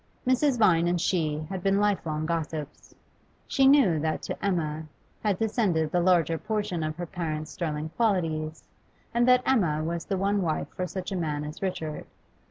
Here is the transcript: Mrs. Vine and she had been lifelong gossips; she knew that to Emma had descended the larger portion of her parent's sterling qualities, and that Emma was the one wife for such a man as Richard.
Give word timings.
Mrs. 0.25 0.57
Vine 0.57 0.87
and 0.87 0.99
she 0.99 1.41
had 1.51 1.61
been 1.61 1.77
lifelong 1.79 2.25
gossips; 2.25 2.95
she 3.45 3.67
knew 3.67 3.99
that 3.99 4.23
to 4.23 4.43
Emma 4.43 4.85
had 5.21 5.37
descended 5.37 5.91
the 5.91 5.99
larger 6.01 6.39
portion 6.39 6.81
of 6.81 6.95
her 6.95 7.05
parent's 7.05 7.51
sterling 7.51 7.89
qualities, 7.89 8.63
and 9.13 9.27
that 9.27 9.43
Emma 9.45 9.83
was 9.83 10.05
the 10.05 10.17
one 10.17 10.41
wife 10.41 10.69
for 10.69 10.87
such 10.87 11.11
a 11.11 11.15
man 11.15 11.43
as 11.43 11.61
Richard. 11.61 12.07